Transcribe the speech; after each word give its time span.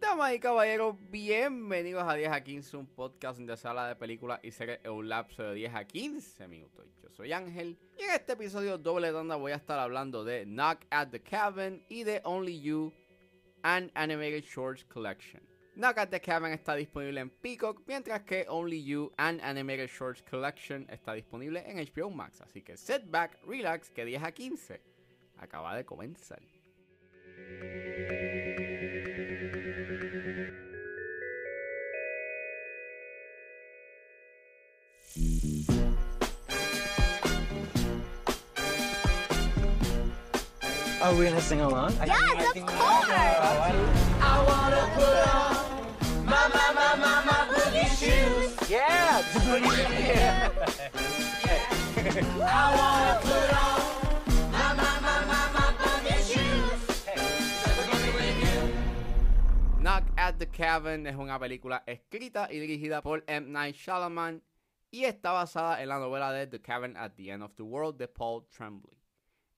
Damas 0.00 0.32
y 0.32 0.40
caballeros, 0.40 0.96
bienvenidos 1.10 2.04
a 2.08 2.14
10 2.14 2.32
a 2.32 2.42
15, 2.42 2.78
un 2.78 2.86
podcast 2.86 3.38
de 3.40 3.54
sala 3.58 3.88
de 3.88 3.96
películas 3.96 4.40
y 4.42 4.52
series 4.52 4.80
en 4.84 4.92
un 4.92 5.10
lapso 5.10 5.42
de 5.42 5.54
10 5.56 5.74
a 5.74 5.84
15 5.84 6.48
minutos. 6.48 6.86
Yo 7.02 7.10
soy 7.10 7.34
Ángel 7.34 7.76
y 7.98 8.04
en 8.04 8.12
este 8.12 8.32
episodio 8.32 8.78
doble 8.78 9.12
tanda 9.12 9.36
voy 9.36 9.52
a 9.52 9.56
estar 9.56 9.78
hablando 9.78 10.24
de 10.24 10.46
Knock 10.46 10.86
at 10.88 11.08
the 11.08 11.20
Cabin 11.20 11.84
y 11.90 12.04
de 12.04 12.22
Only 12.24 12.58
You, 12.58 12.90
an 13.60 13.90
Animated 13.94 14.44
Shorts 14.44 14.82
Collection. 14.86 15.42
Knock 15.78 15.96
at 15.98 16.10
the 16.10 16.18
Cabin 16.20 16.52
está 16.52 16.74
disponible 16.74 17.20
en 17.20 17.30
Peacock, 17.30 17.82
mientras 17.86 18.22
que 18.22 18.44
Only 18.48 18.82
You, 18.82 19.12
an 19.16 19.40
Animated 19.40 19.88
Shorts 19.88 20.22
Collection 20.28 20.84
está 20.90 21.12
disponible 21.14 21.62
en 21.66 21.78
HBO 21.78 22.10
Max. 22.10 22.40
Así 22.40 22.62
que 22.62 22.76
sit 22.76 23.02
back, 23.08 23.38
relax, 23.46 23.88
que 23.90 24.04
10 24.04 24.22
a 24.24 24.32
15 24.32 24.80
acaba 25.38 25.76
de 25.76 25.84
comenzar. 25.84 26.40
Are 41.00 41.14
we 41.14 41.24
gonna 41.24 41.40
sing 41.40 41.60
along? 41.60 41.92
Yes, 42.04 42.10
I 42.10 42.42
of 42.42 42.66
course. 42.66 43.08
I- 43.08 43.72
I 44.20 44.44
wanna 44.48 44.82
put 44.94 45.34
on 45.34 45.57
Knock 59.80 60.04
at 60.16 60.38
the 60.38 60.46
Cabin 60.46 61.06
es 61.06 61.16
una 61.16 61.38
película 61.38 61.82
escrita 61.86 62.48
y 62.50 62.58
dirigida 62.58 63.00
por 63.00 63.24
M. 63.26 63.48
Night 63.48 63.76
Shyamalan 63.76 64.42
y 64.90 65.04
está 65.04 65.32
basada 65.32 65.82
en 65.82 65.88
la 65.88 65.98
novela 65.98 66.32
de 66.32 66.46
The 66.46 66.60
Cabin 66.60 66.96
at 66.96 67.12
the 67.16 67.30
End 67.30 67.42
of 67.42 67.54
the 67.56 67.62
World 67.62 67.98
de 67.98 68.08
Paul 68.08 68.46
Tremblay. 68.48 68.96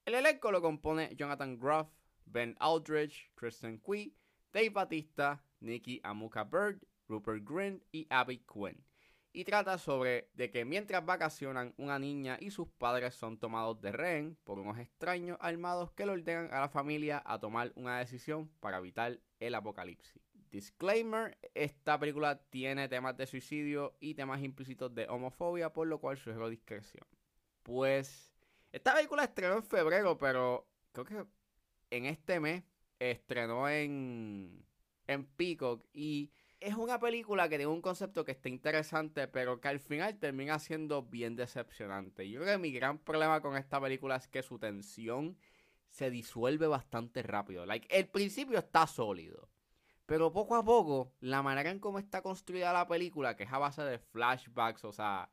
El 0.05 0.15
elenco 0.15 0.51
lo 0.51 0.61
compone 0.61 1.15
Jonathan 1.17 1.59
Groff, 1.59 1.89
Ben 2.25 2.57
Aldridge, 2.61 3.31
Kristen 3.35 3.79
Cui, 3.79 4.17
Dave 4.53 4.71
Batista, 4.71 5.43
Nikki 5.61 6.01
Amuka 6.03 6.45
Bird, 6.45 6.83
Rupert 7.09 7.43
Grint 7.45 7.83
y 7.93 8.07
Abby 8.11 8.39
Quinn. 8.39 8.85
Y 9.33 9.45
trata 9.45 9.79
sobre 9.79 10.29
de 10.35 10.51
que 10.51 10.65
mientras 10.65 11.07
vacacionan, 11.07 11.73
una 11.77 11.99
niña 12.01 12.37
y 12.41 12.51
sus 12.51 12.69
padres 12.69 13.15
son 13.15 13.39
tomados 13.39 13.81
de 13.81 13.93
rehén 13.93 14.37
por 14.43 14.59
unos 14.59 14.79
extraños 14.79 15.39
armados 15.41 15.93
que 15.93 16.05
le 16.05 16.13
ordenan 16.13 16.53
a 16.53 16.61
la 16.61 16.69
familia 16.69 17.23
a 17.25 17.39
tomar 17.39 17.73
una 17.77 17.99
decisión 17.99 18.51
para 18.59 18.79
evitar 18.79 19.21
el 19.39 19.55
apocalipsis. 19.55 20.21
Disclaimer, 20.51 21.39
esta 21.55 21.97
película 21.99 22.43
tiene 22.51 22.89
temas 22.89 23.17
de 23.17 23.27
suicidio 23.27 23.97
y 24.01 24.15
temas 24.15 24.43
implícitos 24.43 24.93
de 24.93 25.07
homofobia, 25.09 25.73
por 25.73 25.87
lo 25.87 26.01
cual 26.01 26.17
sugiero 26.17 26.49
discreción. 26.49 27.07
Pues, 27.63 28.35
esta 28.73 28.95
película 28.95 29.23
estrenó 29.23 29.55
en 29.55 29.63
febrero, 29.63 30.19
pero 30.19 30.67
creo 30.91 31.05
que 31.05 31.25
en 31.91 32.07
este 32.07 32.41
mes 32.41 32.65
estrenó 32.99 33.69
en, 33.69 34.67
en 35.11 35.27
Peacock 35.27 35.85
y 35.93 36.33
es 36.61 36.75
una 36.75 37.01
película 37.01 37.49
que 37.49 37.57
tiene 37.57 37.73
un 37.73 37.81
concepto 37.81 38.25
que 38.25 38.33
está 38.33 38.49
interesante, 38.49 39.27
pero 39.29 39.61
que 39.61 39.69
al 39.69 39.81
final 39.81 40.19
termina 40.19 40.59
siendo 40.59 41.03
bien 41.03 41.35
decepcionante. 41.35 42.29
Yo 42.29 42.41
creo 42.41 42.55
que 42.55 42.63
mi 42.63 42.71
gran 42.71 42.99
problema 42.99 43.41
con 43.41 43.57
esta 43.57 43.81
película 43.81 44.17
es 44.17 44.29
que 44.29 44.43
su 44.43 44.59
tensión 44.59 45.39
se 45.89 46.11
disuelve 46.11 46.67
bastante 46.67 47.23
rápido. 47.23 47.65
Like, 47.65 47.89
el 47.91 48.09
principio 48.09 48.59
está 48.59 48.87
sólido. 48.87 49.49
Pero 50.05 50.33
poco 50.33 50.57
a 50.57 50.65
poco, 50.65 51.15
la 51.21 51.43
manera 51.43 51.71
en 51.71 51.79
cómo 51.79 51.99
está 51.99 52.21
construida 52.21 52.73
la 52.73 52.87
película, 52.87 53.37
que 53.37 53.45
es 53.45 53.53
a 53.53 53.59
base 53.59 53.83
de 53.83 53.99
flashbacks, 53.99 54.85
o 54.85 54.93
sea, 54.93 55.31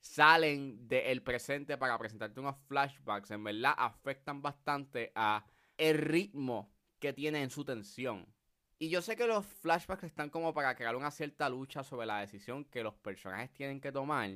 salen 0.00 0.86
del 0.88 1.22
presente 1.22 1.78
para 1.78 1.98
presentarte 1.98 2.40
unos 2.40 2.56
flashbacks, 2.66 3.30
en 3.30 3.44
verdad 3.44 3.74
afectan 3.76 4.42
bastante 4.42 5.12
a 5.14 5.46
el 5.78 5.98
ritmo 5.98 6.72
que 6.98 7.12
tiene 7.12 7.42
en 7.42 7.50
su 7.50 7.64
tensión. 7.64 8.26
Y 8.78 8.90
yo 8.90 9.00
sé 9.00 9.16
que 9.16 9.26
los 9.26 9.46
flashbacks 9.46 10.04
están 10.04 10.28
como 10.28 10.52
para 10.52 10.74
crear 10.74 10.96
una 10.96 11.10
cierta 11.10 11.48
lucha 11.48 11.82
sobre 11.82 12.06
la 12.06 12.20
decisión 12.20 12.64
que 12.64 12.82
los 12.82 12.94
personajes 12.94 13.50
tienen 13.52 13.80
que 13.80 13.90
tomar, 13.90 14.30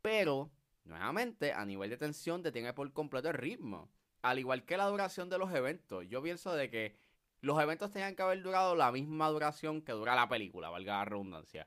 pero 0.00 0.50
nuevamente 0.84 1.52
a 1.52 1.64
nivel 1.64 1.90
de 1.90 1.96
tensión 1.96 2.42
detiene 2.42 2.72
por 2.72 2.92
completo 2.92 3.28
el 3.28 3.34
ritmo. 3.34 3.90
Al 4.22 4.38
igual 4.38 4.64
que 4.64 4.76
la 4.76 4.86
duración 4.86 5.28
de 5.28 5.38
los 5.38 5.52
eventos, 5.52 6.06
yo 6.08 6.22
pienso 6.22 6.54
de 6.54 6.70
que 6.70 6.96
los 7.40 7.60
eventos 7.60 7.90
tenían 7.90 8.14
que 8.14 8.22
haber 8.22 8.42
durado 8.42 8.76
la 8.76 8.92
misma 8.92 9.28
duración 9.28 9.82
que 9.82 9.92
dura 9.92 10.14
la 10.14 10.28
película, 10.28 10.70
valga 10.70 10.98
la 10.98 11.04
redundancia. 11.04 11.66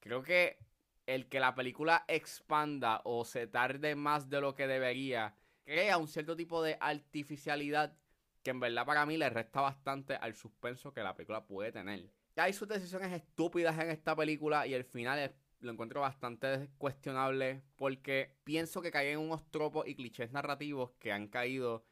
Creo 0.00 0.22
que 0.22 0.58
el 1.06 1.28
que 1.28 1.40
la 1.40 1.54
película 1.54 2.04
expanda 2.08 3.00
o 3.04 3.24
se 3.24 3.46
tarde 3.46 3.94
más 3.94 4.28
de 4.28 4.40
lo 4.40 4.54
que 4.54 4.66
debería 4.66 5.34
crea 5.64 5.98
un 5.98 6.08
cierto 6.08 6.36
tipo 6.36 6.62
de 6.62 6.76
artificialidad 6.80 7.96
que 8.42 8.50
en 8.50 8.60
verdad 8.60 8.84
para 8.84 9.06
mí 9.06 9.16
le 9.16 9.30
resta 9.30 9.60
bastante 9.60 10.14
al 10.16 10.34
suspenso 10.34 10.92
que 10.92 11.02
la 11.02 11.14
película 11.14 11.44
puede 11.44 11.72
tener. 11.72 12.10
Hay 12.36 12.52
sus 12.52 12.68
decisiones 12.68 13.12
estúpidas 13.12 13.78
en 13.78 13.90
esta 13.90 14.16
película 14.16 14.66
y 14.66 14.74
el 14.74 14.84
final 14.84 15.34
lo 15.60 15.72
encuentro 15.72 16.00
bastante 16.00 16.70
cuestionable 16.78 17.62
porque 17.76 18.36
pienso 18.44 18.82
que 18.82 18.90
caen 18.90 19.12
en 19.12 19.18
unos 19.18 19.48
tropos 19.50 19.86
y 19.86 19.94
clichés 19.94 20.32
narrativos 20.32 20.92
que 20.98 21.12
han 21.12 21.28
caído 21.28 21.84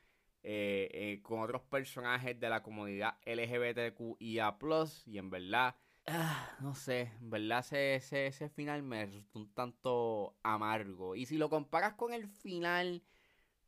eh, 0.43 0.89
eh, 0.93 1.21
con 1.23 1.41
otros 1.41 1.63
personajes 1.63 2.39
de 2.41 2.49
la 2.49 2.63
comunidad 2.63 3.19
LGBTQIA+, 3.27 4.57
y 5.05 5.19
en 5.19 5.29
verdad, 5.29 5.77
ah, 6.07 6.57
no 6.61 6.75
sé, 6.75 7.13
en 7.21 7.29
verdad 7.29 7.59
ese, 7.59 7.97
ese, 7.97 8.27
ese 8.27 8.49
final 8.49 8.83
me 8.83 9.05
resultó 9.05 9.39
un 9.39 9.53
tanto 9.53 10.39
amargo. 10.43 11.15
Y 11.15 11.27
si 11.27 11.37
lo 11.37 11.51
comparas 11.51 11.93
con 11.93 12.15
el 12.15 12.27
final 12.27 13.03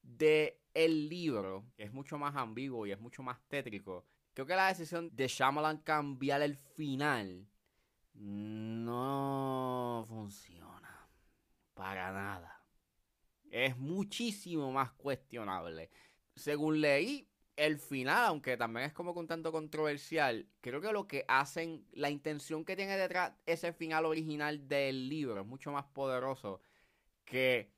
de 0.00 0.61
el 0.74 1.08
libro, 1.08 1.64
es 1.76 1.92
mucho 1.92 2.18
más 2.18 2.36
ambiguo 2.36 2.86
y 2.86 2.92
es 2.92 3.00
mucho 3.00 3.22
más 3.22 3.40
tétrico, 3.48 4.04
creo 4.34 4.46
que 4.46 4.56
la 4.56 4.68
decisión 4.68 5.10
de 5.14 5.28
Shyamalan 5.28 5.78
cambiar 5.78 6.42
el 6.42 6.56
final 6.56 7.46
no 8.14 10.04
funciona 10.08 11.08
para 11.74 12.12
nada. 12.12 12.64
Es 13.50 13.76
muchísimo 13.76 14.72
más 14.72 14.92
cuestionable. 14.92 15.90
Según 16.34 16.80
leí, 16.80 17.28
el 17.56 17.78
final, 17.78 18.26
aunque 18.26 18.56
también 18.56 18.86
es 18.86 18.92
como 18.92 19.12
un 19.12 19.26
tanto 19.26 19.52
controversial, 19.52 20.48
creo 20.60 20.80
que 20.80 20.92
lo 20.92 21.06
que 21.06 21.24
hacen, 21.28 21.86
la 21.92 22.10
intención 22.10 22.64
que 22.64 22.76
tiene 22.76 22.96
detrás 22.96 23.34
ese 23.46 23.72
final 23.72 24.06
original 24.06 24.68
del 24.68 25.08
libro 25.08 25.40
es 25.40 25.46
mucho 25.46 25.70
más 25.70 25.84
poderoso 25.84 26.60
que 27.24 27.70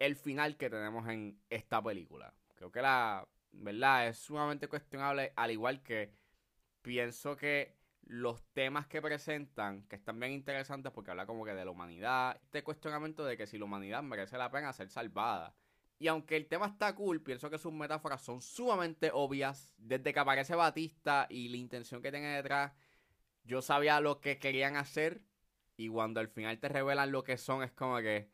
el 0.00 0.16
final 0.16 0.56
que 0.56 0.68
tenemos 0.68 1.08
en 1.08 1.40
esta 1.48 1.80
película. 1.80 2.34
Creo 2.56 2.72
que 2.72 2.82
la 2.82 3.28
verdad 3.52 4.08
es 4.08 4.18
sumamente 4.18 4.66
cuestionable, 4.66 5.32
al 5.36 5.52
igual 5.52 5.82
que 5.82 6.12
pienso 6.82 7.36
que 7.36 7.78
los 8.02 8.42
temas 8.52 8.88
que 8.88 9.00
presentan, 9.00 9.84
que 9.84 9.96
están 9.96 10.18
bien 10.18 10.32
interesantes 10.32 10.90
porque 10.92 11.12
habla 11.12 11.26
como 11.26 11.44
que 11.44 11.54
de 11.54 11.64
la 11.64 11.70
humanidad, 11.70 12.40
este 12.42 12.64
cuestionamiento 12.64 13.24
de 13.24 13.36
que 13.36 13.46
si 13.46 13.58
la 13.58 13.66
humanidad 13.66 14.02
merece 14.02 14.36
la 14.36 14.50
pena 14.50 14.72
ser 14.72 14.88
salvada. 14.88 15.54
Y 15.98 16.08
aunque 16.08 16.36
el 16.36 16.46
tema 16.46 16.66
está 16.66 16.94
cool, 16.94 17.22
pienso 17.22 17.50
que 17.50 17.58
sus 17.58 17.72
metáforas 17.72 18.22
son 18.22 18.40
sumamente 18.40 19.10
obvias. 19.12 19.74
Desde 19.76 20.14
que 20.14 20.18
aparece 20.18 20.54
Batista 20.54 21.26
y 21.28 21.50
la 21.50 21.58
intención 21.58 22.00
que 22.00 22.10
tiene 22.10 22.36
detrás, 22.36 22.72
yo 23.44 23.60
sabía 23.60 24.00
lo 24.00 24.18
que 24.20 24.38
querían 24.38 24.76
hacer. 24.76 25.20
Y 25.76 25.88
cuando 25.88 26.20
al 26.20 26.28
final 26.28 26.58
te 26.58 26.70
revelan 26.70 27.12
lo 27.12 27.22
que 27.22 27.36
son, 27.36 27.62
es 27.62 27.70
como 27.72 27.98
que, 27.98 28.30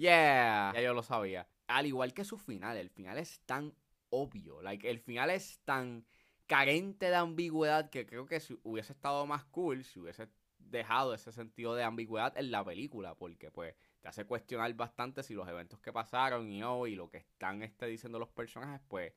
yeah, 0.00 0.72
ya 0.74 0.80
yo 0.82 0.94
lo 0.94 1.02
sabía. 1.02 1.46
Al 1.68 1.86
igual 1.86 2.12
que 2.14 2.24
su 2.24 2.38
final, 2.38 2.76
el 2.76 2.90
final 2.90 3.18
es 3.18 3.40
tan 3.46 3.74
obvio. 4.10 4.62
Like, 4.62 4.88
el 4.90 4.98
final 4.98 5.30
es 5.30 5.60
tan 5.64 6.04
carente 6.46 7.06
de 7.10 7.16
ambigüedad 7.16 7.90
que 7.90 8.06
creo 8.06 8.26
que 8.26 8.40
si 8.40 8.58
hubiese 8.64 8.92
estado 8.92 9.24
más 9.26 9.44
cool 9.44 9.84
si 9.84 10.00
hubiese 10.00 10.28
dejado 10.58 11.14
ese 11.14 11.30
sentido 11.32 11.74
de 11.74 11.84
ambigüedad 11.84 12.36
en 12.36 12.50
la 12.50 12.64
película, 12.64 13.14
porque 13.14 13.50
pues 13.50 13.74
te 14.00 14.08
hace 14.08 14.24
cuestionar 14.24 14.72
bastante 14.74 15.22
si 15.22 15.34
los 15.34 15.48
eventos 15.48 15.80
que 15.80 15.92
pasaron 15.92 16.50
y, 16.50 16.62
oh, 16.62 16.86
y 16.86 16.94
lo 16.96 17.08
que 17.10 17.18
están 17.18 17.62
este, 17.62 17.86
diciendo 17.86 18.18
los 18.18 18.28
personajes, 18.30 18.80
pues 18.88 19.12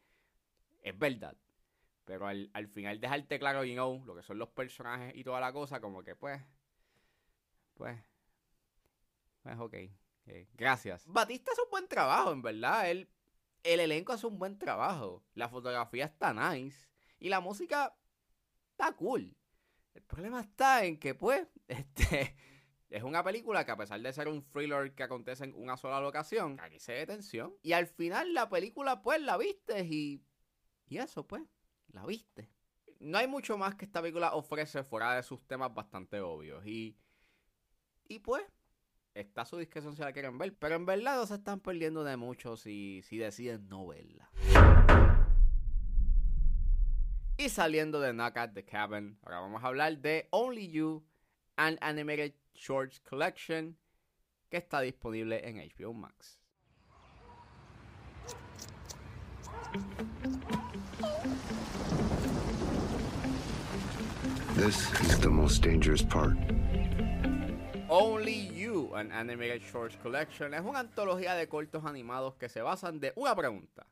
es 0.81 0.97
verdad. 0.97 1.35
Pero 2.05 2.27
al, 2.27 2.49
al 2.53 2.67
final 2.67 2.99
dejarte 3.01 3.39
claro, 3.39 3.63
you 3.65 3.73
know, 3.73 4.03
lo 4.05 4.15
que 4.15 4.23
son 4.23 4.37
los 4.39 4.49
personajes 4.49 5.15
y 5.15 5.23
toda 5.23 5.39
la 5.41 5.53
cosa, 5.53 5.81
como 5.81 6.03
que 6.03 6.15
pues, 6.15 6.41
pues, 7.75 7.97
pues 9.43 9.59
ok. 9.59 9.75
Ok, 10.25 10.47
Gracias. 10.53 11.05
Batista 11.07 11.51
hace 11.51 11.61
un 11.61 11.69
buen 11.69 11.87
trabajo, 11.87 12.31
en 12.31 12.41
verdad. 12.41 12.89
Él, 12.89 13.09
el 13.63 13.79
elenco 13.79 14.13
hace 14.13 14.27
un 14.27 14.39
buen 14.39 14.57
trabajo. 14.57 15.23
La 15.33 15.49
fotografía 15.49 16.05
está 16.05 16.33
nice. 16.33 16.87
Y 17.19 17.29
la 17.29 17.39
música 17.39 17.95
está 18.71 18.91
cool. 18.93 19.35
El 19.93 20.03
problema 20.03 20.41
está 20.41 20.85
en 20.85 20.99
que, 20.99 21.13
pues, 21.13 21.47
este, 21.67 22.35
Es 22.93 23.01
una 23.01 23.23
película 23.23 23.65
que 23.65 23.71
a 23.71 23.75
pesar 23.75 23.99
de 23.99 24.13
ser 24.13 24.27
un 24.27 24.47
thriller 24.51 24.93
que 24.93 25.01
acontece 25.01 25.45
en 25.45 25.55
una 25.55 25.77
sola 25.77 25.99
locación, 25.99 26.59
aquí 26.59 26.79
se 26.79 27.03
tensión. 27.07 27.55
Y 27.63 27.73
al 27.73 27.87
final 27.87 28.35
la 28.35 28.49
película 28.49 29.01
pues 29.01 29.19
la 29.19 29.35
viste 29.35 29.83
y... 29.83 30.23
Y 30.87 30.99
eso 30.99 31.25
pues, 31.25 31.41
la 31.87 32.05
viste. 32.05 32.51
No 32.99 33.17
hay 33.17 33.25
mucho 33.25 33.57
más 33.57 33.73
que 33.73 33.85
esta 33.85 33.99
película 33.99 34.35
ofrece 34.35 34.83
fuera 34.83 35.15
de 35.15 35.23
sus 35.23 35.41
temas 35.47 35.73
bastante 35.73 36.21
obvios. 36.21 36.63
Y... 36.67 36.95
Y 38.07 38.19
pues, 38.19 38.43
está 39.13 39.45
su 39.45 39.57
discreción 39.57 39.95
si 39.95 40.01
la 40.01 40.13
quieren 40.13 40.37
ver. 40.37 40.55
Pero 40.57 40.75
en 40.75 40.85
verdad 40.85 41.25
se 41.25 41.35
están 41.35 41.59
perdiendo 41.59 42.03
de 42.03 42.17
mucho 42.17 42.57
si, 42.57 43.01
si 43.03 43.17
deciden 43.17 43.67
no 43.69 43.87
verla. 43.87 44.29
Y 47.37 47.49
saliendo 47.49 47.99
de 47.99 48.13
Knock 48.13 48.37
at 48.37 48.53
the 48.53 48.63
Cabin, 48.63 49.17
ahora 49.23 49.39
vamos 49.39 49.63
a 49.63 49.67
hablar 49.67 49.97
de 49.97 50.27
Only 50.29 50.69
You, 50.69 51.03
an 51.57 51.77
Animated 51.81 52.33
Shorts 52.53 52.99
Collection, 52.99 53.75
que 54.49 54.57
está 54.57 54.81
disponible 54.81 55.41
en 55.47 55.57
HBO 55.57 55.93
Max. 55.93 56.39
This 64.55 64.91
is 65.01 65.19
the 65.19 65.29
most 65.29 65.63
dangerous 65.63 66.03
part. 66.03 66.37
Only 67.95 68.49
You, 68.59 68.95
an 68.95 69.11
Animated 69.11 69.61
Shorts 69.61 69.95
Collection, 69.97 70.55
es 70.55 70.61
una 70.61 70.79
antología 70.79 71.35
de 71.35 71.47
cortos 71.47 71.85
animados 71.85 72.33
que 72.37 72.49
se 72.49 72.63
basan 72.63 72.99
de 72.99 73.13
una 73.15 73.35
pregunta. 73.35 73.85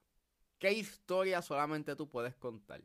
¿Qué 0.57 0.71
historia 0.71 1.43
solamente 1.43 1.95
tú 1.95 2.09
puedes 2.09 2.35
contar? 2.35 2.81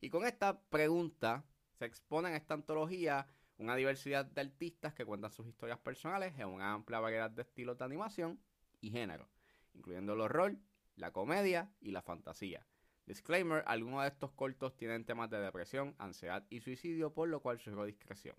Y 0.00 0.08
con 0.08 0.24
esta 0.24 0.58
pregunta 0.58 1.44
se 1.74 1.84
expone 1.84 2.30
en 2.30 2.36
esta 2.36 2.54
antología 2.54 3.26
una 3.58 3.76
diversidad 3.76 4.24
de 4.24 4.40
artistas 4.40 4.94
que 4.94 5.04
cuentan 5.04 5.32
sus 5.32 5.46
historias 5.46 5.80
personales 5.80 6.32
en 6.38 6.46
una 6.46 6.72
amplia 6.72 6.98
variedad 6.98 7.30
de 7.30 7.42
estilos 7.42 7.76
de 7.76 7.84
animación 7.84 8.40
y 8.80 8.90
género, 8.90 9.28
incluyendo 9.74 10.14
el 10.14 10.22
horror, 10.22 10.56
la 10.96 11.12
comedia 11.12 11.74
y 11.82 11.90
la 11.90 12.00
fantasía. 12.00 12.66
Disclaimer, 13.04 13.64
algunos 13.66 14.00
de 14.00 14.08
estos 14.08 14.32
cortos 14.32 14.74
tienen 14.78 15.04
temas 15.04 15.28
de 15.28 15.40
depresión, 15.40 15.94
ansiedad 15.98 16.46
y 16.48 16.60
suicidio, 16.60 17.12
por 17.12 17.28
lo 17.28 17.40
cual 17.40 17.58
sugiero 17.58 17.84
discreción. 17.84 18.36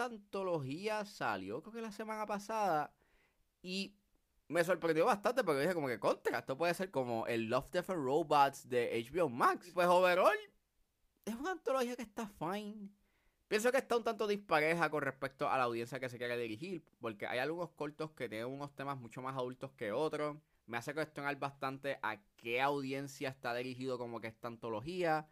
Antología 0.00 1.04
salió 1.04 1.62
creo 1.62 1.74
que 1.74 1.82
la 1.82 1.92
semana 1.92 2.26
pasada 2.26 2.92
y 3.62 3.94
me 4.48 4.64
sorprendió 4.64 5.06
bastante 5.06 5.44
porque 5.44 5.60
dije 5.60 5.74
como 5.74 5.86
que 5.86 6.00
contra, 6.00 6.40
esto 6.40 6.58
puede 6.58 6.74
ser 6.74 6.90
como 6.90 7.26
el 7.26 7.44
Love, 7.44 7.70
Death 7.70 7.90
and 7.90 8.04
Robots 8.04 8.68
de 8.68 9.06
HBO 9.10 9.28
Max. 9.28 9.70
Pues 9.72 9.86
overall, 9.86 10.36
es 11.24 11.34
una 11.36 11.52
antología 11.52 11.94
que 11.94 12.02
está 12.02 12.26
fine. 12.26 12.90
Pienso 13.46 13.72
que 13.72 13.78
está 13.78 13.96
un 13.96 14.04
tanto 14.04 14.26
dispareja 14.26 14.90
con 14.90 15.02
respecto 15.02 15.48
a 15.48 15.58
la 15.58 15.64
audiencia 15.64 15.98
que 15.98 16.08
se 16.08 16.18
quiere 16.18 16.36
dirigir, 16.36 16.84
porque 17.00 17.26
hay 17.26 17.38
algunos 17.38 17.70
cortos 17.70 18.12
que 18.12 18.28
tienen 18.28 18.46
unos 18.46 18.74
temas 18.74 18.98
mucho 18.98 19.22
más 19.22 19.36
adultos 19.36 19.72
que 19.72 19.92
otros. 19.92 20.36
Me 20.66 20.76
hace 20.76 20.94
cuestionar 20.94 21.36
bastante 21.36 21.98
a 22.02 22.20
qué 22.36 22.60
audiencia 22.60 23.28
está 23.28 23.54
dirigido 23.54 23.98
como 23.98 24.20
que 24.20 24.28
esta 24.28 24.48
antología. 24.48 25.28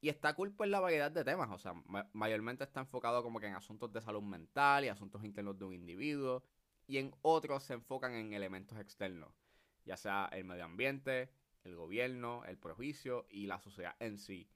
Y 0.00 0.08
está 0.08 0.34
cool 0.34 0.52
pues 0.52 0.70
la 0.70 0.80
variedad 0.80 1.10
de 1.10 1.24
temas, 1.24 1.50
o 1.50 1.58
sea, 1.58 1.74
ma- 1.74 2.08
mayormente 2.14 2.64
está 2.64 2.80
enfocado 2.80 3.22
como 3.22 3.38
que 3.40 3.46
en 3.46 3.54
asuntos 3.54 3.92
de 3.92 4.00
salud 4.00 4.22
mental 4.22 4.84
y 4.84 4.88
asuntos 4.88 5.24
internos 5.24 5.58
de 5.58 5.64
un 5.66 5.74
individuo. 5.74 6.42
Y 6.86 6.98
en 6.98 7.14
otros 7.22 7.62
se 7.64 7.74
enfocan 7.74 8.14
en 8.14 8.32
elementos 8.32 8.78
externos, 8.78 9.32
ya 9.84 9.96
sea 9.96 10.28
el 10.32 10.44
medio 10.44 10.64
ambiente, 10.64 11.30
el 11.64 11.76
gobierno, 11.76 12.44
el 12.46 12.58
prejuicio 12.58 13.26
y 13.30 13.46
la 13.46 13.60
sociedad 13.60 13.94
en 14.00 14.18
sí. 14.18 14.48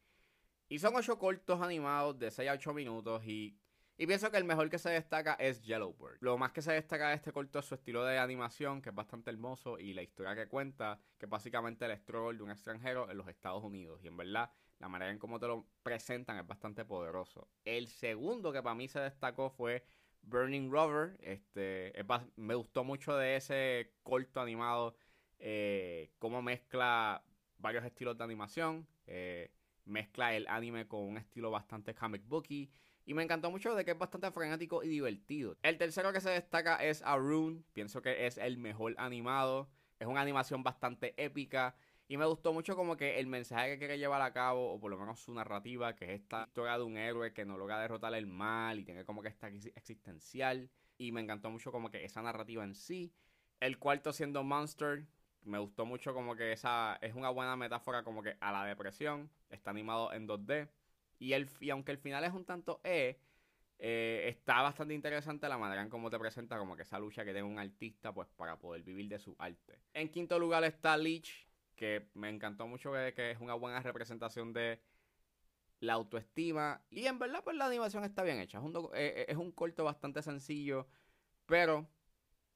Y 0.69 0.79
son 0.79 0.97
ocho 0.97 1.19
cortos 1.19 1.61
animados 1.61 2.19
de 2.19 2.31
6 2.31 2.49
a 2.51 2.55
8 2.55 2.75
minutos 2.75 3.25
y, 3.27 3.59
y 3.97 4.07
pienso 4.07 4.31
que 4.31 4.39
el 4.39 4.45
mejor 4.45 4.71
que 4.71 4.79
se 4.79 4.91
destaca 4.91 5.35
es 5.35 5.63
Yellowbird. 5.63 6.17
Lo 6.21 6.39
más 6.39 6.53
que 6.53 6.63
se 6.63 6.73
destaca 6.73 7.11
de 7.11 7.17
este 7.17 7.33
corto 7.33 7.59
es 7.59 7.67
su 7.67 7.75
estilo 7.75 8.05
de 8.05 8.19
animación, 8.19 8.83
que 8.83 8.89
es 8.91 8.95
bastante 8.95 9.31
hermoso, 9.31 9.79
y 9.79 9.93
la 9.95 10.03
historia 10.03 10.35
que 10.35 10.49
cuenta, 10.49 10.99
que 11.19 11.27
es 11.27 11.31
básicamente 11.31 11.85
el 11.85 11.97
struggle 11.99 12.39
de 12.39 12.45
un 12.45 12.51
extranjero 12.51 13.11
en 13.11 13.17
los 13.19 13.29
Estados 13.29 13.63
Unidos. 13.63 14.01
Y 14.03 14.09
en 14.09 14.17
verdad, 14.17 14.51
la 14.85 14.89
manera 14.89 15.11
en 15.11 15.19
cómo 15.19 15.41
te 15.41 15.47
lo 15.47 15.67
presentan 15.83 16.37
es 16.37 16.47
bastante 16.47 16.85
poderoso. 16.85 17.49
El 17.65 17.89
segundo 17.89 18.53
que 18.53 18.63
para 18.63 18.75
mí 18.75 18.87
se 18.87 19.01
destacó 19.01 19.49
fue 19.49 19.83
Burning 20.21 20.71
Rover. 20.71 21.17
Este, 21.21 21.99
es 21.99 22.07
me 22.37 22.55
gustó 22.55 22.85
mucho 22.85 23.17
de 23.17 23.37
ese 23.37 23.95
corto 24.03 24.43
animado, 24.43 24.95
eh, 25.39 26.11
cómo 26.19 26.43
mezcla 26.43 27.25
varios 27.57 27.83
estilos 27.83 28.19
de 28.19 28.25
animación. 28.25 28.87
eh, 29.07 29.51
mezcla 29.87 30.35
el 30.35 30.47
anime 30.49 30.87
con 30.87 31.01
un 31.01 31.17
estilo 31.17 31.51
bastante 31.51 31.95
comic 31.95 32.23
booky. 32.27 32.71
Y 33.07 33.15
me 33.15 33.23
encantó 33.23 33.51
mucho 33.51 33.75
de 33.75 33.87
que 33.87 33.93
es 33.93 33.99
bastante 33.99 34.31
frenético 34.33 34.83
y 34.83 34.89
divertido. 34.89 35.57
El 35.63 35.79
tercero 35.79 36.13
que 36.13 36.21
se 36.21 36.29
destaca 36.29 36.77
es 36.85 37.01
Arun. 37.01 37.65
Pienso 37.73 38.03
que 38.03 38.27
es 38.27 38.37
el 38.37 38.59
mejor 38.59 38.95
animado. 38.99 39.71
Es 39.99 40.07
una 40.07 40.21
animación 40.21 40.63
bastante 40.63 41.15
épica. 41.17 41.75
Y 42.07 42.19
me 42.19 42.27
gustó 42.27 42.53
mucho 42.53 42.77
como 42.77 42.97
que 42.97 43.19
el 43.19 43.27
mensaje 43.27 43.73
que 43.73 43.79
quiere 43.79 43.99
llevar 43.99 44.21
a 44.21 44.33
cabo, 44.33 44.73
o 44.73 44.81
por 44.81 44.91
lo 44.91 44.99
menos 44.99 45.21
su 45.21 45.33
narrativa, 45.33 45.97
que 45.97 46.05
es 46.05 46.21
esta 46.21 46.45
historia 46.47 46.77
de 46.77 46.85
un 46.85 46.99
héroe 46.99 47.33
que 47.33 47.47
no 47.47 47.57
logra 47.57 47.81
derrotar 47.81 48.15
el 48.15 48.27
mal 48.27 48.79
y 48.79 48.85
tiene 48.85 49.05
como 49.05 49.23
que 49.23 49.29
esta 49.29 49.49
crisis 49.49 49.73
existencial. 49.75 50.71
Y 50.99 51.13
me 51.13 51.23
encantó 51.23 51.51
mucho 51.51 51.73
como 51.73 51.91
que 51.91 52.05
esa 52.05 52.21
narrativa 52.21 52.63
en 52.63 52.75
sí. 52.75 53.13
El 53.61 53.79
cuarto 53.79 54.13
siendo 54.13 54.43
Monster. 54.45 55.07
Me 55.43 55.59
gustó 55.59 55.85
mucho 55.87 56.15
como 56.15 56.37
que 56.37 56.53
esa 56.53 56.99
es 57.03 57.15
una 57.15 57.31
buena 57.31 57.57
metáfora 57.57 58.03
como 58.03 58.23
que 58.23 58.37
a 58.41 58.53
la 58.53 58.65
depresión. 58.65 59.31
Está 59.49 59.71
animado 59.71 60.13
en 60.13 60.29
2D. 60.29 60.69
Y, 61.19 61.33
el, 61.33 61.49
y 61.61 61.71
aunque 61.71 61.93
el 61.93 61.99
final 61.99 62.25
es 62.25 62.33
un 62.33 62.45
tanto 62.45 62.81
E, 62.85 63.19
eh, 63.79 64.29
está 64.29 64.63
bastante 64.63 64.95
interesante 64.95 65.49
la 65.49 65.59
manera 65.59 65.83
en 65.83 65.89
cómo 65.89 66.11
te 66.11 66.19
presenta 66.19 66.59
como 66.59 66.77
que 66.77 66.83
esa 66.83 66.99
lucha 66.99 67.25
que 67.25 67.33
tiene 67.33 67.49
un 67.49 67.59
artista 67.59 68.13
pues 68.13 68.29
para 68.37 68.59
poder 68.59 68.83
vivir 68.83 69.09
de 69.09 69.19
su 69.19 69.35
arte. 69.39 69.81
En 69.93 70.11
quinto 70.11 70.39
lugar 70.39 70.65
está 70.65 70.97
Leech, 70.97 71.47
que 71.75 72.09
me 72.15 72.29
encantó 72.29 72.67
mucho 72.67 72.93
que, 72.93 73.13
que 73.15 73.31
es 73.33 73.41
una 73.41 73.55
buena 73.55 73.81
representación 73.81 74.53
de 74.53 74.81
la 75.81 75.95
autoestima. 75.95 76.83
Y 76.91 77.07
en 77.07 77.19
verdad 77.19 77.43
pues 77.45 77.57
la 77.57 77.67
animación 77.67 78.05
está 78.05 78.23
bien 78.23 78.39
hecha. 78.41 78.59
Es 78.59 78.65
un, 78.65 78.75
eh, 78.95 79.15
eh, 79.17 79.27
es 79.29 79.37
un 79.37 79.53
corto 79.53 79.85
bastante 79.85 80.23
sencillo, 80.23 80.87
pero 81.47 81.87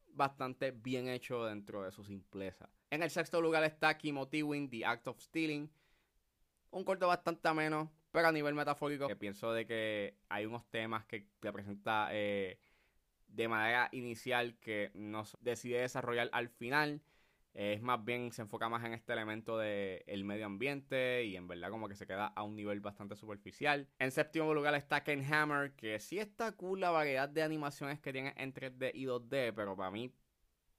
bastante 0.09 0.71
bien 0.71 1.09
hecho 1.09 1.45
dentro 1.45 1.83
de 1.83 1.93
su 1.93 2.05
simpleza. 2.05 2.69
En 2.91 3.03
el 3.03 3.11
sexto 3.11 3.41
lugar 3.41 3.65
está 3.65 3.97
Kimothy 3.99 4.43
Win, 4.43 4.71
The 4.71 4.85
Act 4.87 5.09
of 5.09 5.21
Stealing. 5.21 5.71
Un 6.71 6.85
corto 6.85 7.07
bastante 7.07 7.47
ameno, 7.49 7.91
pero 8.11 8.29
a 8.29 8.33
nivel 8.33 8.55
metafórico, 8.55 9.07
que 9.09 9.17
pienso 9.17 9.53
de 9.53 9.67
que 9.67 10.17
hay 10.29 10.45
unos 10.47 10.69
temas 10.71 11.05
que 11.07 11.27
te 11.41 11.53
presenta 11.53 12.09
eh, 12.13 12.59
de 13.27 13.49
manera 13.49 13.89
inicial 13.93 14.59
que 14.59 14.91
no 14.95 15.23
s- 15.23 15.37
decide 15.41 15.81
desarrollar 15.81 16.29
al 16.33 16.49
final. 16.49 17.03
Es 17.55 17.83
más 17.83 18.05
bien, 18.05 18.31
se 18.33 18.43
enfoca 18.43 18.69
más 18.69 18.85
en 18.85 18.93
este 18.93 19.13
elemento 19.13 19.59
del 19.59 20.05
el 20.07 20.25
medio 20.25 20.47
ambiente 20.47 21.25
y 21.25 21.37
en 21.37 21.49
verdad 21.49 21.71
como 21.71 21.89
que 21.89 21.97
se 21.97 22.07
queda 22.07 22.27
a 22.29 22.43
un 22.43 22.55
nivel 22.55 22.81
bastante 22.81 23.17
superficial. 23.17 23.89
En 23.99 24.13
séptimo 24.13 24.55
lugar 24.55 24.75
está 24.75 25.03
Ken 25.03 25.25
Hammer, 25.33 25.75
que 25.75 25.99
sí 25.99 26.19
está 26.19 26.53
cool 26.53 26.81
la 26.81 26.91
variedad 26.91 27.29
de 27.29 27.43
animaciones 27.43 28.01
que 28.01 28.13
tiene 28.13 28.35
en 28.37 28.53
3D 28.55 28.93
y 28.95 29.07
2D, 29.07 29.53
pero 29.55 29.77
para 29.77 29.91
mí, 29.91 30.13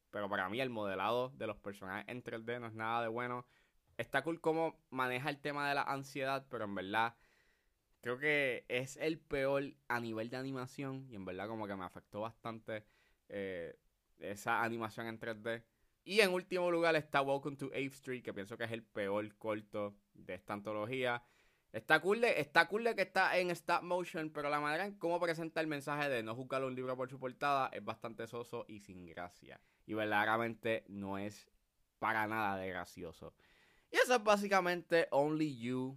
pero 0.09 0.29
para 0.29 0.47
mí 0.47 0.61
el 0.61 0.69
modelado 0.69 1.29
de 1.35 1.47
los 1.47 1.57
personajes 1.57 2.05
en 2.07 2.23
3D 2.23 2.59
no 2.61 2.67
es 2.67 2.73
nada 2.73 3.01
de 3.01 3.09
bueno. 3.09 3.45
Está 3.97 4.23
cool 4.23 4.39
cómo 4.39 4.79
maneja 4.89 5.29
el 5.29 5.39
tema 5.39 5.67
de 5.67 5.75
la 5.75 5.83
ansiedad, 5.83 6.45
pero 6.49 6.63
en 6.63 6.75
verdad 6.75 7.15
creo 8.01 8.17
que 8.17 8.65
es 8.69 8.97
el 8.97 9.19
peor 9.19 9.63
a 9.87 9.99
nivel 9.99 10.29
de 10.29 10.37
animación 10.37 11.07
y 11.09 11.15
en 11.15 11.25
verdad 11.25 11.47
como 11.47 11.67
que 11.67 11.75
me 11.75 11.83
afectó 11.83 12.21
bastante 12.21 12.85
eh, 13.27 13.77
esa 14.19 14.63
animación 14.63 15.07
en 15.07 15.19
3D. 15.19 15.63
Y 16.09 16.21
en 16.21 16.33
último 16.33 16.71
lugar 16.71 16.95
está 16.95 17.21
Welcome 17.21 17.55
to 17.57 17.69
8th 17.69 17.91
Street, 17.91 18.23
que 18.23 18.33
pienso 18.33 18.57
que 18.57 18.63
es 18.63 18.71
el 18.71 18.81
peor 18.81 19.31
corto 19.35 19.93
de 20.15 20.33
esta 20.33 20.53
antología. 20.53 21.21
Está 21.71 21.99
cool, 22.01 22.19
de, 22.21 22.41
está 22.41 22.67
cool 22.67 22.83
de 22.83 22.95
que 22.95 23.03
está 23.03 23.37
en 23.37 23.51
stop 23.51 23.83
motion, 23.83 24.31
pero 24.31 24.49
la 24.49 24.59
manera 24.59 24.87
en 24.87 24.97
cómo 24.97 25.19
presenta 25.19 25.61
el 25.61 25.67
mensaje 25.67 26.09
de 26.09 26.23
no 26.23 26.33
juzgar 26.33 26.63
un 26.63 26.73
libro 26.73 26.97
por 26.97 27.11
su 27.11 27.19
portada 27.19 27.69
es 27.73 27.85
bastante 27.85 28.25
soso 28.25 28.65
y 28.67 28.79
sin 28.79 29.05
gracia. 29.05 29.61
Y 29.85 29.93
verdaderamente 29.93 30.83
no 30.87 31.19
es 31.19 31.47
para 31.99 32.25
nada 32.25 32.57
de 32.57 32.69
gracioso. 32.69 33.35
Y 33.91 33.97
eso 33.97 34.15
es 34.15 34.23
básicamente 34.23 35.09
Only 35.11 35.59
You, 35.59 35.95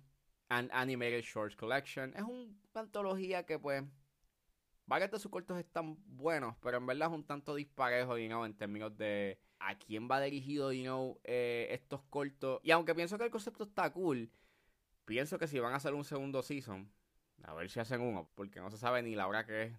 an 0.51 0.69
Animated 0.75 1.23
Shorts 1.23 1.57
Collection. 1.57 2.13
Es 2.15 2.23
un- 2.25 2.61
una 2.75 2.83
antología 2.83 3.47
que 3.47 3.59
pues... 3.59 3.83
Varios 4.85 5.11
de 5.11 5.19
sus 5.21 5.31
cortos 5.31 5.59
están 5.59 5.97
buenos, 6.05 6.55
pero 6.61 6.77
en 6.77 6.85
verdad 6.85 7.09
es 7.09 7.15
un 7.15 7.25
tanto 7.25 7.55
disparejo, 7.55 8.17
know, 8.27 8.45
en 8.45 8.53
términos 8.53 8.95
de 8.99 9.39
a 9.63 9.79
quién 9.79 10.09
va 10.11 10.21
dirigido, 10.21 10.73
you 10.73 10.83
know, 10.83 11.21
eh, 11.25 11.69
estos 11.71 12.03
cortos. 12.11 12.61
Y 12.63 12.71
aunque 12.71 12.95
pienso 12.95 13.19
que 13.19 13.25
el 13.25 13.31
concepto 13.31 13.65
está 13.65 13.93
cool, 13.93 14.31
pienso 15.05 15.39
que 15.39 15.47
si 15.47 15.59
van 15.59 15.73
a 15.73 15.77
hacer 15.77 15.95
un 15.95 16.05
segundo 16.05 16.43
season, 16.43 16.91
a 17.45 17.55
ver 17.55 17.71
si 17.71 17.81
hacen 17.81 18.01
uno, 18.01 18.29
porque 18.35 18.61
no 18.61 18.71
se 18.71 18.79
sabe 18.79 19.03
ni 19.03 19.15
la 19.15 19.27
hora 19.27 19.47
que 19.47 19.63
es 19.63 19.73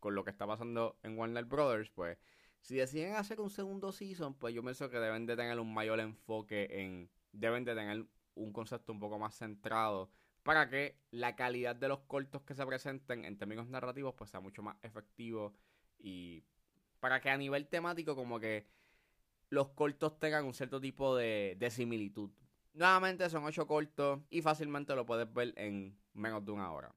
con 0.00 0.14
lo 0.14 0.24
que 0.24 0.30
está 0.30 0.46
pasando 0.46 0.98
en 1.02 1.16
Warner 1.18 1.44
Brothers, 1.44 1.90
pues 1.90 2.18
si 2.60 2.76
deciden 2.76 3.14
hacer 3.14 3.40
un 3.40 3.50
segundo 3.50 3.92
season, 3.92 4.34
pues 4.34 4.54
yo 4.54 4.62
pienso 4.62 4.90
que 4.90 4.98
deben 4.98 5.26
de 5.26 5.36
tener 5.36 5.58
un 5.58 5.72
mayor 5.72 6.00
enfoque 6.00 6.68
en, 6.70 7.10
deben 7.32 7.64
de 7.64 7.74
tener 7.74 8.06
un 8.34 8.52
concepto 8.52 8.92
un 8.92 9.00
poco 9.00 9.18
más 9.18 9.34
centrado 9.34 10.10
para 10.42 10.68
que 10.68 10.98
la 11.10 11.36
calidad 11.36 11.76
de 11.76 11.88
los 11.88 12.00
cortos 12.00 12.42
que 12.42 12.54
se 12.54 12.66
presenten 12.66 13.24
en 13.24 13.38
términos 13.38 13.68
narrativos 13.68 14.14
pues 14.14 14.30
sea 14.30 14.40
mucho 14.40 14.62
más 14.62 14.76
efectivo 14.82 15.54
Y 15.98 16.42
para 16.98 17.20
que 17.20 17.30
a 17.30 17.36
nivel 17.36 17.66
temático 17.66 18.16
como 18.16 18.40
que 18.40 18.66
los 19.50 19.68
cortos 19.70 20.18
tengan 20.18 20.44
un 20.44 20.54
cierto 20.54 20.80
tipo 20.80 21.14
de, 21.16 21.56
de 21.58 21.70
similitud. 21.70 22.30
Nuevamente 22.72 23.28
son 23.28 23.44
8 23.44 23.66
cortos 23.66 24.20
y 24.30 24.42
fácilmente 24.42 24.94
lo 24.94 25.04
puedes 25.04 25.32
ver 25.32 25.52
en 25.56 25.98
menos 26.14 26.44
de 26.44 26.52
una 26.52 26.72
hora. 26.72 26.94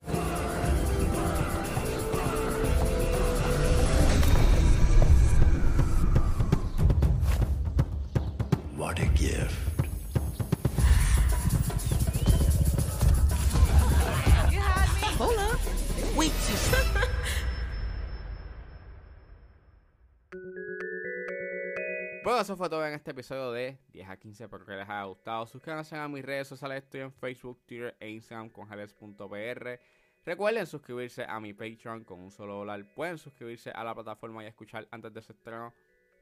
Eso 22.44 22.58
fue 22.58 22.70
todo 22.70 22.86
en 22.86 22.94
este 22.94 23.12
episodio 23.12 23.54
de 23.54 23.80
10 23.94 24.10
a 24.10 24.18
15. 24.18 24.44
Espero 24.44 24.66
que 24.66 24.74
les 24.74 24.84
haya 24.84 25.06
gustado. 25.06 25.48
Suscríbanse 25.48 25.96
a 25.96 26.10
mis 26.10 26.26
redes 26.26 26.46
sociales. 26.46 26.84
Estoy 26.84 27.00
en 27.00 27.14
Facebook, 27.14 27.66
Twitter 27.66 27.96
e 28.02 28.10
Instagram 28.10 28.50
con 28.50 28.68
Jales.pr. 28.68 29.80
Recuerden 30.26 30.68
suscribirse 30.68 31.24
a 31.24 31.40
mi 31.40 31.54
Patreon 31.54 32.04
con 32.04 32.20
un 32.20 32.32
solo 32.32 32.56
dólar. 32.56 32.86
Pueden 32.96 33.18
suscribirse 33.18 33.72
a 33.72 33.82
la 33.86 33.96
plataforma 33.96 34.44
y 34.44 34.48
escuchar 34.48 34.86
antes 34.92 35.14
de 35.14 35.22
su 35.22 35.32
estreno 35.32 35.74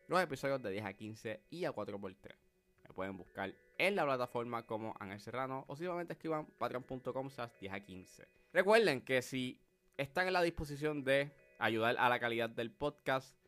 los 0.08 0.22
episodios 0.22 0.62
de 0.62 0.70
10 0.70 0.86
a 0.86 0.94
15 0.94 1.44
y 1.50 1.66
a 1.66 1.72
4x3. 1.72 2.36
Me 2.84 2.94
pueden 2.94 3.18
buscar 3.18 3.56
en 3.80 3.96
la 3.96 4.06
plataforma 4.06 4.64
como 4.68 4.96
Ángel 5.00 5.20
Serrano 5.20 5.66
o 5.68 5.76
simplemente 5.76 6.14
escriban 6.14 6.46
patreon.com 6.60 7.30
10 7.60 7.74
a 7.74 7.80
15. 7.80 8.28
Recuerden 8.54 9.02
que 9.02 9.24
si 9.24 9.60
están 9.98 10.28
en 10.28 10.34
la 10.34 10.44
disposición 10.44 11.04
de 11.04 11.32
ayudar 11.58 11.96
a 11.98 12.10
la 12.10 12.20
calidad 12.20 12.52
del 12.52 12.70
podcast, 12.70 13.41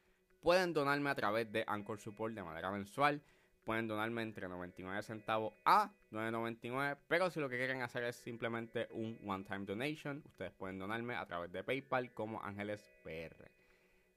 pueden 0.44 0.74
donarme 0.74 1.10
a 1.10 1.16
través 1.16 1.52
de 1.52 1.64
Anchor 1.66 2.00
Support 2.00 2.36
de 2.36 2.44
manera 2.44 2.70
mensual. 2.70 3.24
Pueden 3.64 3.88
donarme 3.88 4.22
entre 4.24 4.50
99 4.50 5.02
centavos 5.02 5.54
a 5.64 5.90
9.99, 6.12 6.98
pero 7.08 7.30
si 7.30 7.40
lo 7.40 7.48
que 7.48 7.56
quieren 7.56 7.82
hacer 7.82 8.04
es 8.04 8.18
simplemente 8.18 8.90
un 8.92 9.18
one-time 9.26 9.66
donation, 9.66 10.22
ustedes 10.26 10.52
pueden 10.52 10.78
donarme 10.78 11.16
a 11.16 11.26
través 11.26 11.50
de 11.54 11.64
PayPal 11.64 12.14
como 12.14 12.44
Ángeles 12.44 12.86
PR. 13.04 13.50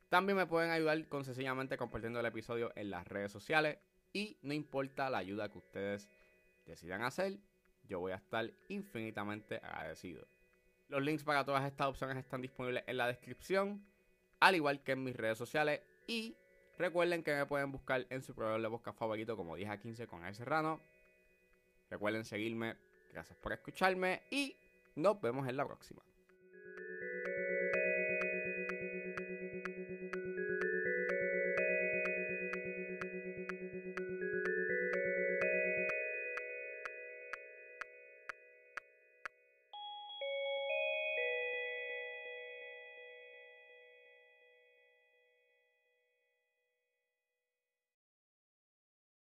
También 0.09 0.37
me 0.37 0.47
pueden 0.47 0.73
ayudar 0.73 1.07
con 1.09 1.25
sencillamente 1.25 1.77
compartiendo 1.77 2.19
el 2.19 2.27
episodio 2.27 2.73
en 2.75 2.91
las 2.91 3.07
redes 3.07 3.31
sociales 3.31 3.79
y 4.13 4.37
no 4.43 4.53
importa 4.53 5.09
la 5.09 5.19
ayuda 5.19 5.49
que 5.49 5.59
ustedes 5.59 6.09
decidan 6.65 7.03
hacer, 7.03 7.39
yo 7.85 8.01
voy 8.01 8.11
a 8.11 8.17
estar 8.17 8.53
infinitamente 8.69 9.57
agradecido. 9.63 10.27
Los 10.89 11.03
links 11.03 11.23
para 11.23 11.45
todas 11.45 11.65
estas 11.65 11.87
opciones 11.87 12.17
están 12.17 12.43
disponibles 12.43 12.83
en 12.89 12.97
la 12.97 13.07
descripción, 13.07 13.87
al 14.41 14.57
igual 14.57 14.83
que 14.83 14.93
en 14.93 15.05
mis 15.05 15.15
redes 15.15 15.39
sociales 15.39 15.83
y 16.07 16.37
recuerden 16.79 17.23
que 17.23 17.35
me 17.35 17.47
pueden 17.47 17.73
buscar 17.73 18.07
en 18.11 18.23
su 18.23 18.35
proveedor 18.35 18.85
de 18.85 18.93
favorito 18.93 19.37
como 19.37 19.57
10 19.57 19.71
a 19.71 19.79
15 19.79 20.07
con 20.07 20.25
El 20.25 20.35
Serrano. 20.35 20.81
Recuerden 21.91 22.25
seguirme. 22.25 22.77
Gracias 23.13 23.39
por 23.39 23.53
escucharme 23.53 24.23
y 24.31 24.57
nos 24.95 25.21
vemos 25.21 25.49
en 25.49 25.57
la 25.57 25.67
próxima. 25.67 26.03